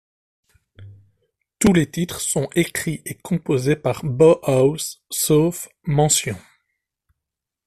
Tous 1.59 1.73
les 1.73 1.87
titres 1.91 2.21
sont 2.21 2.49
écrits 2.55 3.03
et 3.05 3.13
composés 3.13 3.75
par 3.75 4.03
Bauhaus 4.03 4.97
sauf 5.11 5.69
mentions. 5.83 6.39